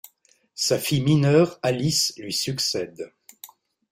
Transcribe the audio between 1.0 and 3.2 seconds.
mineure Alice lui succède.